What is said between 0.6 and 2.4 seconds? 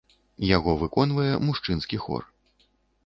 выконвае мужчынскі хор.